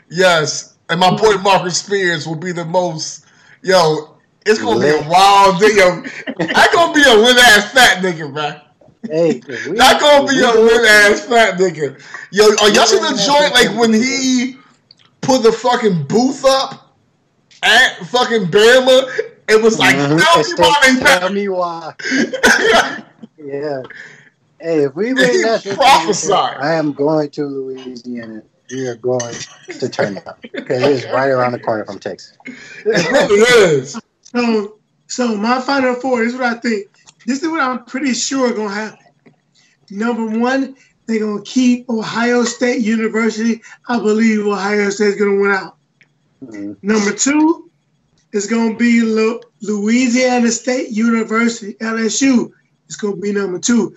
yes, 0.09 0.77
and 0.89 0.99
my 0.99 1.15
boy 1.15 1.35
Marcus 1.35 1.77
Spears 1.79 2.27
will 2.27 2.35
be 2.35 2.51
the 2.51 2.65
most. 2.65 3.25
Yo, 3.61 4.17
it's 4.45 4.59
gonna 4.61 4.79
be 4.79 4.89
a 4.89 5.09
wild 5.09 5.59
day. 5.59 5.75
Yo, 5.75 6.03
I 6.55 6.69
gonna 6.73 6.93
be 6.93 7.03
a 7.03 7.13
lit 7.13 7.37
ass 7.37 7.71
fat 7.73 8.01
nigga, 8.03 8.31
man. 8.33 8.61
Hey, 9.03 9.39
That 9.39 9.99
gonna 9.99 10.27
be 10.27 10.39
a 10.41 10.51
lit 10.61 10.87
ass 10.87 11.25
fat 11.25 11.57
nigga. 11.59 12.01
Yo, 12.31 12.45
are 12.45 12.69
y'all 12.69 12.85
see 12.85 12.97
the 12.99 13.21
joint 13.25 13.53
like 13.53 13.77
when 13.79 13.93
he 13.93 14.57
put 15.21 15.43
the 15.43 15.51
fucking 15.51 16.03
booth 16.03 16.45
up 16.45 16.95
at 17.63 17.97
fucking 18.07 18.45
Bama? 18.45 19.09
It 19.49 19.61
was 19.61 19.79
like, 19.79 19.95
Mhm. 19.95 20.55
tell 20.55 21.31
me 21.31 21.49
why 21.49 21.95
Tell 21.99 22.09
me 22.11 22.69
why. 22.89 23.03
Yeah. 23.43 23.81
Hey, 24.59 24.83
if 24.83 24.95
we 24.95 25.13
win 25.13 25.41
national 25.41 25.75
prophesied. 25.75 26.29
championship, 26.29 26.63
I 26.63 26.73
am 26.73 26.93
going 26.93 27.29
to 27.31 27.45
Louisiana. 27.45 28.43
We 28.69 28.87
are 28.87 28.95
going 28.95 29.33
to 29.79 29.89
turn 29.89 30.17
up 30.17 30.41
because 30.41 30.83
it's 30.83 31.05
right 31.11 31.29
around 31.29 31.53
the 31.53 31.59
corner 31.59 31.85
from 31.85 31.97
Texas. 31.99 32.37
It 32.45 33.11
really 33.11 33.39
is. 33.79 33.99
So, 34.21 34.75
so 35.07 35.35
my 35.35 35.59
final 35.61 35.95
four. 35.95 36.21
Is 36.23 36.33
what 36.33 36.43
I 36.43 36.53
think. 36.55 36.87
This 37.25 37.41
is 37.41 37.49
what 37.49 37.61
I'm 37.61 37.85
pretty 37.85 38.13
sure 38.13 38.53
gonna 38.53 38.73
happen. 38.73 39.05
Number 39.89 40.37
one, 40.39 40.75
they're 41.07 41.19
gonna 41.19 41.41
keep 41.41 41.89
Ohio 41.89 42.43
State 42.43 42.81
University. 42.81 43.61
I 43.87 43.97
believe 43.97 44.45
Ohio 44.45 44.89
State's 44.91 45.17
gonna 45.17 45.39
win 45.39 45.51
out. 45.51 45.75
Mhm. 46.45 46.77
Number 46.83 47.11
two 47.11 47.69
is 48.33 48.45
going 48.45 48.73
to 48.73 48.77
be 48.77 49.01
Lu- 49.01 49.41
Louisiana 49.61 50.51
State 50.51 50.89
University, 50.91 51.73
LSU. 51.81 52.51
It's 52.89 52.97
going 52.97 53.15
to 53.15 53.21
be 53.21 53.31
number 53.31 53.59
two. 53.59 53.95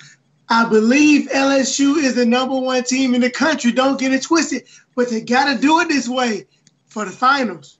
I 0.50 0.68
believe 0.68 1.30
LSU 1.30 1.96
is 1.96 2.14
the 2.14 2.26
number 2.26 2.58
one 2.60 2.84
team 2.84 3.14
in 3.14 3.22
the 3.22 3.30
country. 3.30 3.72
Don't 3.72 3.98
get 3.98 4.12
it 4.12 4.22
twisted, 4.22 4.64
but 4.94 5.08
they 5.08 5.22
got 5.22 5.50
to 5.50 5.58
do 5.58 5.80
it 5.80 5.88
this 5.88 6.06
way 6.06 6.46
for 6.86 7.06
the 7.06 7.10
finals. 7.10 7.78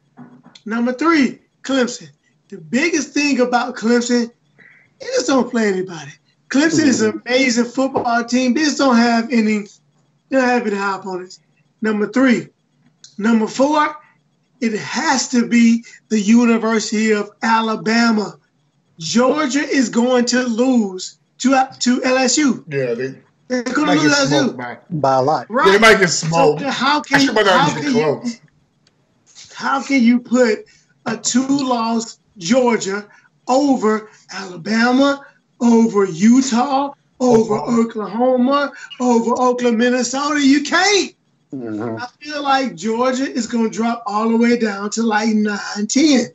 Number 0.64 0.95
three, 0.95 1.38
Clemson. 1.62 2.09
The 2.49 2.57
biggest 2.57 3.12
thing 3.12 3.40
about 3.40 3.76
Clemson, 3.76 4.31
they 5.00 5.07
just 5.07 5.26
don't 5.26 5.50
play 5.50 5.69
anybody. 5.69 6.12
Clemson 6.49 6.87
is 6.87 7.02
an 7.02 7.12
mm-hmm. 7.12 7.28
amazing 7.28 7.64
football 7.66 8.25
team. 8.25 8.54
They 8.54 8.62
just 8.62 8.78
don't 8.78 8.97
have 8.97 9.31
any, 9.31 9.59
they 10.28 10.37
don't 10.37 10.45
have 10.45 10.66
any 10.66 10.76
high 10.76 10.97
opponents. 10.97 11.40
Number 11.83 12.07
three. 12.07 12.49
Number 13.19 13.47
four, 13.47 13.97
it 14.61 14.73
has 14.78 15.28
to 15.28 15.47
be 15.47 15.85
the 16.09 16.21
University 16.21 17.12
of 17.12 17.31
Alabama. 17.42 18.38
Georgia 19.02 19.59
is 19.61 19.88
going 19.88 20.25
to 20.26 20.42
lose 20.44 21.18
to, 21.38 21.50
to 21.80 22.00
LSU. 22.02 22.64
Yeah, 22.68 22.94
they 22.94 23.18
They're 23.49 23.62
going 23.64 23.99
to 23.99 24.02
lose 24.04 24.14
LSU. 24.14 24.56
man. 24.56 24.78
By 24.90 25.14
a 25.16 25.23
lot. 25.23 25.47
Yeah, 25.50 25.73
they 25.73 25.78
might 25.78 25.99
get 25.99 26.09
So 26.11 26.28
smoked. 26.28 26.62
how 26.62 27.00
can 27.00 27.21
should 27.21 27.35
might 27.35 27.47
not 27.47 27.61
how 27.61 27.75
can 27.75 27.92
be 27.92 27.99
you 27.99 28.23
how 29.54 29.82
can 29.82 30.02
you 30.02 30.21
put 30.21 30.64
a 31.06 31.16
two-loss 31.16 32.18
Georgia 32.38 33.06
over 33.49 34.09
Alabama, 34.32 35.26
over 35.61 36.04
Utah, 36.04 36.92
over 37.21 37.54
Oklahoma. 37.59 37.80
Oklahoma, 37.80 38.73
over 39.00 39.30
Oklahoma, 39.32 39.76
Minnesota? 39.78 40.40
You 40.44 40.62
can't. 40.62 41.12
Mhm. 41.52 42.00
I 42.00 42.06
feel 42.21 42.42
like 42.42 42.75
Georgia 42.76 43.30
is 43.30 43.47
going 43.47 43.64
to 43.71 43.76
drop 43.76 44.02
all 44.06 44.28
the 44.28 44.37
way 44.37 44.56
down 44.56 44.90
to 44.90 45.02
like 45.02 45.28
9 45.35 45.59
10 45.88 46.28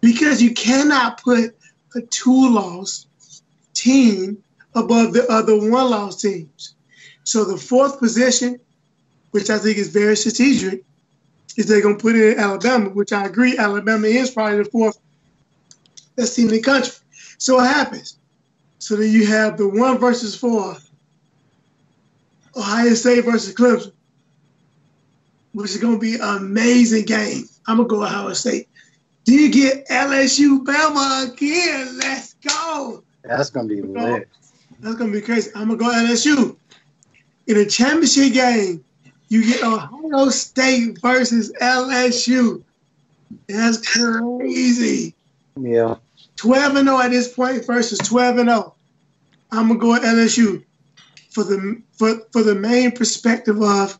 because 0.00 0.40
you 0.40 0.54
cannot 0.54 1.20
put 1.22 1.54
a 1.96 2.02
two 2.02 2.50
loss 2.50 3.06
team 3.74 4.42
above 4.74 5.12
the 5.12 5.26
other 5.30 5.56
one 5.56 5.90
loss 5.90 6.20
teams. 6.20 6.74
So 7.24 7.44
the 7.44 7.56
fourth 7.56 7.98
position, 7.98 8.60
which 9.32 9.50
I 9.50 9.58
think 9.58 9.78
is 9.78 9.88
very 9.88 10.16
strategic, 10.16 10.84
is 11.56 11.66
they're 11.66 11.82
going 11.82 11.96
to 11.96 12.02
put 12.02 12.14
it 12.14 12.34
in 12.34 12.38
Alabama, 12.38 12.90
which 12.90 13.12
I 13.12 13.24
agree. 13.24 13.56
Alabama 13.56 14.06
is 14.06 14.30
probably 14.30 14.58
the 14.58 14.70
fourth 14.70 14.98
best 16.16 16.36
team 16.36 16.48
in 16.48 16.54
the 16.54 16.62
country. 16.62 16.92
So 17.38 17.56
what 17.56 17.68
happens? 17.68 18.18
So 18.78 18.96
then 18.96 19.10
you 19.10 19.26
have 19.26 19.56
the 19.56 19.68
one 19.68 19.98
versus 19.98 20.36
four, 20.36 20.76
Ohio 22.56 22.94
State 22.94 23.24
versus 23.24 23.54
Clemson 23.54 23.92
which 25.56 25.70
is 25.70 25.78
going 25.78 25.94
to 25.94 25.98
be 25.98 26.16
an 26.16 26.36
amazing 26.36 27.06
game. 27.06 27.44
I'm 27.66 27.78
going 27.78 27.88
to 27.88 27.94
go 27.94 28.02
Ohio 28.04 28.34
State. 28.34 28.68
Do 29.26 29.34
you 29.34 29.50
get 29.50 29.88
LSU 29.88 30.64
Bama 30.64 31.32
again? 31.32 31.98
Let's 31.98 32.34
go. 32.34 33.02
That's 33.24 33.50
gonna 33.50 33.66
be 33.66 33.82
lit. 33.82 34.28
That's 34.78 34.96
to 34.96 35.10
be 35.10 35.20
crazy. 35.20 35.50
I'm 35.56 35.68
to 35.68 35.76
go 35.76 35.86
LSU. 35.86 36.56
In 37.48 37.56
a 37.56 37.66
championship 37.66 38.32
game, 38.32 38.84
you 39.28 39.44
get 39.44 39.64
Ohio 39.64 40.28
State 40.28 41.00
versus 41.00 41.52
LSU. 41.60 42.62
That's 43.48 43.84
crazy. 43.84 45.12
Yeah. 45.60 45.96
12 46.36 46.76
and 46.76 46.88
0 46.88 47.00
at 47.00 47.10
this 47.10 47.32
point 47.32 47.66
versus 47.66 47.98
12 47.98 48.38
and 48.38 48.48
0. 48.48 48.74
I'm 49.50 49.68
gonna 49.68 49.80
go 49.80 49.90
with 49.90 50.02
LSU 50.02 50.62
for 51.30 51.42
the 51.42 51.82
for, 51.92 52.20
for 52.30 52.44
the 52.44 52.54
main 52.54 52.92
perspective 52.92 53.60
of 53.60 53.98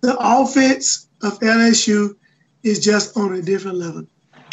the 0.00 0.16
offense 0.18 1.06
of 1.22 1.38
LSU 1.38 2.16
is 2.64 2.84
just 2.84 3.16
on 3.16 3.34
a 3.34 3.42
different 3.42 3.76
level. 3.76 4.06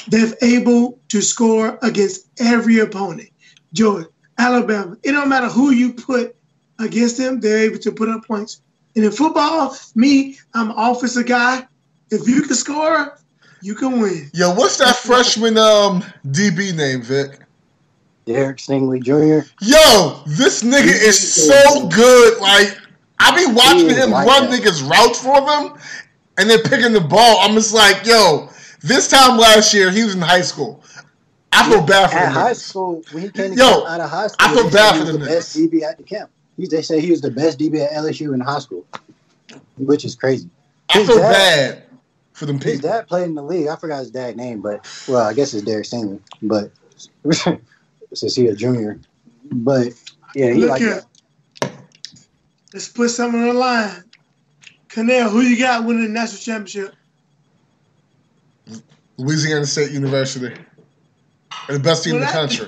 They're 0.08 0.34
able 0.42 1.00
to 1.10 1.22
score 1.22 1.78
against 1.82 2.28
every 2.40 2.80
opponent. 2.80 3.30
Georgia, 3.74 4.08
Alabama. 4.38 4.98
It 5.04 5.12
don't 5.12 5.30
matter 5.30 5.48
who 5.48 5.72
you 5.72 5.94
put 5.94 6.36
against 6.80 7.18
them, 7.18 7.40
they're 7.40 7.60
able 7.60 7.78
to 7.80 7.92
put 7.92 8.10
up 8.10 8.26
points. 8.26 8.62
And 8.96 9.06
in 9.06 9.12
football, 9.12 9.78
me, 9.96 10.38
I'm 10.54 10.72
an 10.72 10.76
offensive 10.78 11.28
guy. 11.28 11.66
If 12.10 12.28
you 12.28 12.42
can 12.42 12.56
score, 12.56 13.18
you 13.62 13.76
can 13.76 14.02
win. 14.02 14.30
Yo, 14.34 14.54
what's 14.54 14.78
that 14.78 14.96
freshman 14.98 15.58
um 15.58 16.04
DB 16.28 16.76
name, 16.76 17.02
Vic? 17.02 17.40
Derek 18.26 18.58
Stingley 18.58 19.02
Jr. 19.02 19.48
Yo, 19.62 20.22
this 20.28 20.64
nigga 20.64 20.88
is 20.88 21.34
so 21.50 21.88
good. 21.88 22.40
Like, 22.40 22.78
I 23.20 23.36
be 23.36 23.52
watching 23.54 23.90
He 23.90 23.96
him 23.96 24.12
like 24.12 24.28
run 24.28 24.50
that. 24.50 24.62
niggas 24.62 24.88
routes 24.90 25.22
for 25.24 25.40
them, 25.42 25.80
and 26.38 26.50
then 26.50 26.62
picking 26.64 26.94
the 26.94 27.02
ball. 27.02 27.38
I'm 27.40 27.54
just 27.54 27.74
like, 27.74 28.06
yo, 28.06 28.50
this 28.84 29.10
time 29.10 29.38
last 29.38 29.74
year, 29.74 29.92
he 29.92 30.04
was 30.04 30.16
in 30.16 30.22
high 30.22 30.42
school. 30.42 30.84
I 31.52 31.70
feel 31.70 31.82
bad 31.86 32.10
for 32.10 32.18
At 32.18 32.28
him. 32.28 32.34
high 32.34 32.54
school, 32.54 33.04
when 33.12 33.24
he 33.24 33.30
came 33.30 33.54
Yo, 33.54 33.86
out 33.86 34.00
of 34.00 34.10
high 34.10 34.28
school, 34.28 34.38
I 34.48 34.54
feel 34.54 34.70
bad 34.72 34.72
said 34.72 34.94
he 34.94 35.00
for 35.00 35.04
was 35.06 35.12
them 35.12 35.22
the 35.22 35.28
best. 35.28 35.58
DB 35.58 35.84
at 35.84 35.98
the 35.98 36.04
camp. 36.04 36.32
He, 36.58 36.68
they 36.68 36.82
say 36.82 37.00
he 37.02 37.12
was 37.12 37.22
the 37.22 37.32
best 37.32 37.60
DB 37.60 37.80
at 37.86 37.92
LSU 37.92 38.34
in 38.34 38.40
high 38.40 38.60
school, 38.60 38.86
which 39.78 40.06
is 40.06 40.16
crazy. 40.16 40.50
I 40.90 41.00
his 41.00 41.08
feel 41.08 41.18
dad- 41.18 41.32
bad 41.32 41.84
for 42.34 42.46
them 42.46 42.60
His 42.60 42.80
dad 42.80 43.08
played 43.08 43.26
in 43.26 43.36
the 43.36 43.44
league. 43.44 43.68
I 43.68 43.76
forgot 43.76 44.00
his 44.00 44.12
dad's 44.12 44.38
name, 44.38 44.62
but 44.62 44.88
well, 45.08 45.26
I 45.26 45.34
guess 45.34 45.54
it's 45.54 45.64
Derek 45.64 45.86
Stingley. 45.86 46.20
But 46.42 46.72
since 48.14 48.36
he 48.36 48.48
a 48.48 48.56
junior, 48.56 49.00
but 49.52 49.94
yeah, 50.34 50.52
he 50.52 50.62
Look 50.62 50.70
like 50.72 50.82
here. 50.82 51.04
that. 51.62 51.72
Let's 52.74 52.88
put 52.88 53.10
something 53.10 53.42
on 53.42 53.48
the 53.50 53.54
line. 53.54 54.04
Canel, 54.90 55.30
who 55.30 55.42
you 55.42 55.58
got 55.60 55.84
winning 55.86 56.04
the 56.04 56.10
national 56.10 56.40
championship? 56.40 56.96
Louisiana 59.18 59.66
State 59.66 59.92
University. 59.92 60.56
They're 61.68 61.78
the 61.78 61.84
best 61.84 62.04
team 62.04 62.16
in 62.16 62.22
the 62.22 62.28
country. 62.28 62.68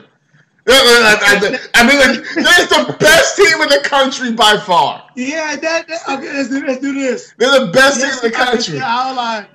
I, 0.66 1.86
mean, 1.88 2.00
like, 2.00 2.24
they're 2.36 2.86
the 2.86 2.96
best 3.00 3.36
team 3.36 3.62
in 3.62 3.70
the 3.70 3.82
country 3.84 4.32
by 4.32 4.58
far. 4.58 5.10
Yeah, 5.16 5.56
that, 5.58 5.88
that 5.88 6.02
okay, 6.10 6.34
let's 6.34 6.50
do, 6.50 6.66
let's 6.66 6.80
do 6.80 6.94
this. 6.94 7.34
They're 7.38 7.66
the 7.66 7.72
best 7.72 8.00
Yes, 8.00 8.22
team 8.22 8.26
in 8.26 8.32
the 8.32 8.38
country. 8.38 8.80
I'll 8.80 9.16
lie. 9.16 9.48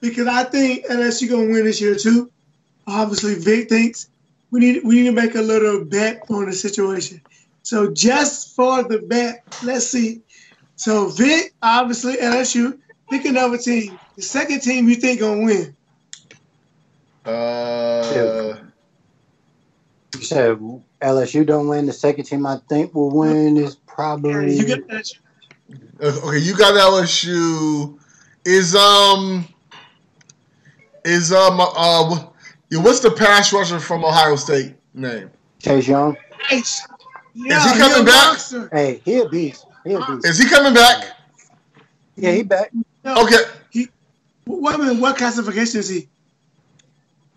Because 0.00 0.26
I 0.26 0.44
think 0.44 0.86
LSU 0.86 1.30
gonna 1.30 1.52
win 1.52 1.64
this 1.64 1.80
year 1.80 1.94
too. 1.94 2.30
Obviously, 2.86 3.34
Vic 3.34 3.68
thinks 3.68 4.08
we 4.50 4.60
need 4.60 4.84
we 4.84 4.96
need 4.96 5.06
to 5.06 5.12
make 5.12 5.34
a 5.34 5.40
little 5.40 5.84
bet 5.84 6.22
on 6.28 6.46
the 6.46 6.52
situation. 6.52 7.20
So 7.62 7.92
just 7.92 8.54
for 8.54 8.82
the 8.84 8.98
bet, 8.98 9.42
let's 9.62 9.86
see. 9.86 10.22
So 10.76 11.08
Vic, 11.08 11.54
obviously 11.62 12.16
LSU, 12.16 12.78
pick 13.10 13.24
another 13.24 13.58
team. 13.58 13.98
The 14.16 14.22
second 14.22 14.62
team 14.62 14.88
you 14.88 14.96
think 14.96 15.20
gonna 15.20 15.44
win. 15.44 15.75
Uh, 17.26 18.56
You 20.14 20.22
said 20.22 20.58
LSU 21.02 21.44
don't 21.46 21.68
win. 21.68 21.86
The 21.86 21.92
second 21.92 22.24
team 22.24 22.46
I 22.46 22.58
think 22.68 22.94
will 22.94 23.10
win 23.10 23.56
is 23.56 23.74
probably 23.74 24.54
You 24.56 24.66
get 24.66 24.86
LSU. 24.88 25.18
okay, 26.00 26.38
you 26.38 26.56
got 26.56 26.74
LSU. 26.74 27.98
Is 28.44 28.74
um 28.76 29.46
is 31.04 31.32
um 31.32 31.60
uh 31.60 32.26
what's 32.72 33.00
the 33.00 33.10
pass 33.10 33.52
rusher 33.52 33.80
from 33.80 34.04
Ohio 34.04 34.36
State 34.36 34.74
name? 34.94 35.30
Chase 35.58 35.88
Young. 35.88 36.16
Nice. 36.50 36.86
he 37.34 37.48
Yeah, 37.48 37.58
coming 37.78 37.96
he 37.96 38.02
a 38.02 38.04
back? 38.04 38.26
monster. 38.28 38.68
Hey, 38.72 39.00
he 39.04 39.18
a 39.20 39.28
beast. 39.28 39.66
He 39.84 39.94
a 39.94 39.98
beast. 39.98 40.26
Is 40.26 40.38
he 40.38 40.48
coming 40.48 40.74
back? 40.74 41.16
Yeah, 42.16 42.32
he 42.32 42.42
back. 42.44 42.70
No, 43.04 43.24
Okay, 43.24 43.86
What, 44.44 44.78
what, 44.78 44.96
what 44.98 45.16
classification 45.16 45.80
is 45.80 45.88
he? 45.88 46.08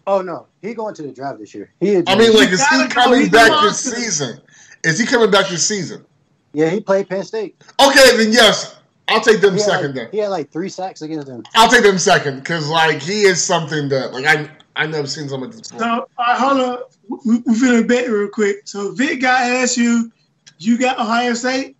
Oh 0.09 0.23
no, 0.23 0.47
he 0.63 0.73
going 0.73 0.95
to 0.95 1.03
the 1.03 1.11
draft 1.11 1.37
this 1.37 1.53
year. 1.53 1.71
He. 1.79 1.93
a 1.93 2.03
I 2.07 2.17
mean, 2.17 2.33
like, 2.35 2.49
is 2.49 2.67
he 2.67 2.77
gotta 2.77 2.87
go. 2.87 3.01
coming 3.01 3.19
He's 3.21 3.29
back 3.29 3.51
this 3.61 3.79
season? 3.79 4.41
Is 4.83 4.97
he 4.97 5.05
coming 5.05 5.29
back 5.29 5.49
this 5.49 5.67
season? 5.67 6.03
yeah, 6.51 6.67
he 6.71 6.79
played 6.79 7.07
Penn 7.07 7.23
State. 7.23 7.63
Okay, 7.79 8.17
then 8.17 8.31
yes, 8.31 8.79
I'll 9.07 9.21
take 9.21 9.39
them 9.39 9.53
He 9.53 9.59
second. 9.59 9.95
like, 9.95 9.95
Then 9.95 10.09
he 10.11 10.17
had 10.17 10.29
like 10.29 10.49
three 10.51 10.67
sacks 10.67 11.03
against 11.03 11.27
them. 11.27 11.43
I'll 11.53 11.69
take 11.69 11.83
them 11.83 11.99
second 11.99 12.39
because 12.39 12.67
like 12.69 13.03
he 13.03 13.21
is 13.21 13.43
something 13.43 13.87
that 13.89 14.11
like 14.11 14.25
I 14.25 14.49
I 14.75 14.87
never 14.87 15.05
seen 15.05 15.29
something 15.29 15.51
like 15.51 15.59
this 15.59 15.67
before. 15.69 15.79
So, 15.79 16.09
all 16.17 16.25
right, 16.25 16.37
hold 16.39 16.59
on. 16.59 17.19
We, 17.25 17.37
we 17.45 17.53
finna 17.53 17.87
bet 17.87 18.09
real 18.09 18.29
quick. 18.29 18.61
So, 18.65 18.93
Vic 18.93 19.21
got 19.21 19.41
LSU. 19.41 19.77
You 19.77 20.11
you 20.57 20.79
got 20.79 20.99
Ohio 20.99 21.35
State. 21.35 21.77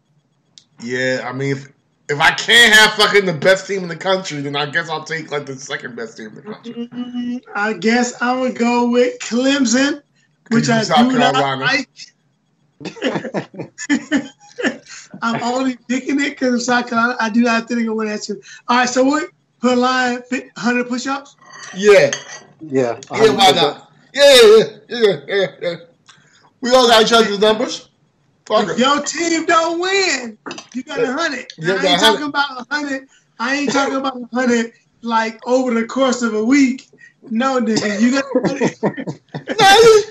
Yeah, 0.83 1.25
I 1.25 1.33
mean, 1.33 1.57
if, 1.57 1.67
if 2.09 2.19
I 2.19 2.31
can't 2.31 2.73
have 2.73 2.93
fucking 2.93 3.25
the 3.25 3.33
best 3.33 3.67
team 3.67 3.83
in 3.83 3.87
the 3.87 3.95
country, 3.95 4.41
then 4.41 4.55
I 4.55 4.65
guess 4.65 4.89
I'll 4.89 5.03
take 5.03 5.31
like 5.31 5.45
the 5.45 5.55
second 5.55 5.95
best 5.95 6.17
team 6.17 6.29
in 6.29 6.35
the 6.35 6.41
country. 6.41 6.73
Mm, 6.87 7.41
I 7.55 7.73
guess 7.73 8.19
I 8.21 8.39
would 8.39 8.57
go 8.57 8.89
with 8.89 9.19
Clemson, 9.19 10.01
which 10.49 10.69
I 10.69 10.81
South 10.81 11.11
do 11.11 11.19
not 11.19 11.35
Carolina. 11.35 11.65
like. 11.65 11.87
I'm 15.21 15.43
only 15.43 15.77
picking 15.87 16.19
it 16.19 16.29
because 16.31 16.55
of 16.55 16.61
South 16.63 16.89
Carolina. 16.89 17.15
I 17.19 17.29
do 17.29 17.41
not 17.43 17.67
think 17.67 17.79
they're 17.79 17.85
gonna 17.85 17.95
win 17.95 18.07
that 18.07 18.23
too. 18.23 18.41
All 18.67 18.77
right, 18.77 18.89
so 18.89 19.03
what? 19.03 19.29
Put 19.61 19.73
a 19.73 19.75
line, 19.75 20.21
100 20.29 20.87
push-ups. 20.87 21.35
Yeah, 21.75 22.11
yeah. 22.61 22.97
yeah, 23.11 23.35
why 23.35 23.51
not? 23.51 23.91
Yeah, 24.13 24.41
yeah, 24.41 24.63
yeah, 24.87 25.19
yeah, 25.27 25.47
yeah. 25.61 25.75
We 26.61 26.71
all 26.71 26.87
got 26.87 27.03
each 27.03 27.11
other's 27.11 27.39
numbers. 27.39 27.88
Fuck 28.49 28.67
If 28.67 28.79
your 28.79 28.99
team 29.03 29.45
don't 29.45 29.79
win, 29.79 30.35
you 30.73 30.81
got 30.81 30.99
a 30.99 31.13
hundred. 31.13 31.45
You 31.59 31.71
I 31.71 31.75
ain't 31.75 31.83
100. 31.83 31.99
talking 31.99 32.25
about 32.25 32.61
a 32.61 32.73
hundred. 32.73 33.07
I 33.37 33.55
ain't 33.55 33.71
talking 33.71 33.95
about 33.95 34.17
a 34.19 34.35
hundred 34.35 34.73
like 35.03 35.39
over 35.47 35.71
the 35.71 35.85
course 35.85 36.23
of 36.23 36.33
a 36.33 36.43
week. 36.43 36.87
No, 37.29 37.61
nigga, 37.61 38.01
you 38.01 38.11
got 38.11 38.25
a 38.33 38.57
you 39.45 40.03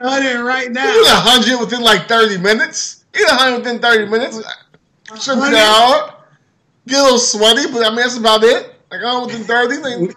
hundred 0.00 0.42
right 0.44 0.66
you 0.66 0.72
now. 0.72 0.82
get 0.92 1.12
a 1.12 1.20
hundred 1.20 1.60
within 1.60 1.82
like 1.82 2.08
thirty 2.08 2.36
minutes. 2.36 3.04
You 3.14 3.20
get 3.20 3.32
a 3.32 3.36
hundred 3.36 3.58
within 3.58 3.78
thirty 3.78 4.10
minutes. 4.10 4.42
Shouldn't 5.20 5.44
be 5.44 5.52
100. 5.52 5.54
that. 5.54 6.14
Get 6.88 6.98
a 6.98 7.02
little 7.04 7.18
sweaty, 7.18 7.70
but 7.72 7.86
I 7.86 7.90
mean 7.90 7.98
that's 7.98 8.16
about 8.16 8.42
it. 8.42 8.74
Like 8.90 9.02
hundred 9.02 9.26
within 9.26 9.44
thirty, 9.44 9.76
ain't, 9.88 10.16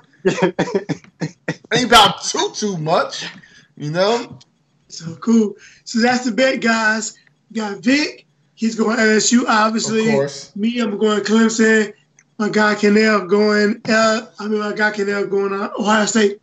ain't 1.75 1.85
about 1.85 2.23
too 2.23 2.49
too 2.55 2.75
much. 2.77 3.27
You 3.75 3.91
know? 3.91 4.39
So 4.87 5.15
cool. 5.17 5.53
So 5.83 5.99
that's 5.99 6.25
the 6.25 6.31
bet, 6.31 6.59
guys. 6.59 7.15
Got 7.53 7.79
Vic. 7.79 8.25
He's 8.55 8.75
going 8.75 8.97
LSU, 8.97 9.43
obviously. 9.47 10.07
Of 10.09 10.15
course. 10.15 10.55
Me, 10.55 10.79
I'm 10.79 10.97
going 10.97 11.21
Clemson. 11.21 11.93
My 12.39 12.49
guy 12.49 12.75
Kennell 12.75 13.25
going. 13.27 13.81
Uh, 13.87 14.21
I 14.39 14.47
mean, 14.47 14.59
my 14.59 14.73
guy 14.73 14.91
Kennell 14.91 15.27
going 15.27 15.53
uh, 15.53 15.69
Ohio 15.77 16.05
State. 16.05 16.41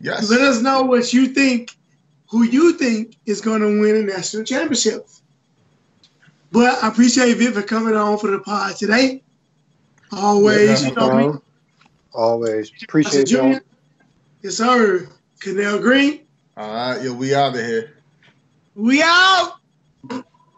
Yes. 0.00 0.30
Let 0.30 0.40
us 0.40 0.60
know 0.62 0.82
what 0.82 1.12
you 1.12 1.26
think, 1.28 1.76
who 2.28 2.44
you 2.44 2.74
think 2.74 3.16
is 3.26 3.40
going 3.40 3.60
to 3.60 3.80
win 3.80 4.06
the 4.06 4.12
national 4.12 4.44
championship. 4.44 5.06
But 6.50 6.82
I 6.82 6.88
appreciate 6.88 7.34
Vic 7.34 7.54
for 7.54 7.62
coming 7.62 7.94
on 7.94 8.18
for 8.18 8.30
the 8.30 8.38
pod 8.38 8.76
today. 8.76 9.22
Always, 10.12 10.82
Yeah, 10.82 10.88
you 10.88 10.94
know, 10.94 11.32
we, 11.32 11.38
Always 12.14 12.70
a 12.70 12.84
appreciate 12.84 13.30
y'all. 13.30 13.42
junior. 13.42 13.62
Yes, 14.42 14.56
sir. 14.56 15.08
Canal 15.40 15.78
Green. 15.78 16.20
All 16.56 16.72
right, 16.72 17.02
yo, 17.02 17.12
we 17.12 17.34
out 17.34 17.54
of 17.54 17.60
here. 17.60 17.94
We 18.74 19.02
out. 19.02 19.56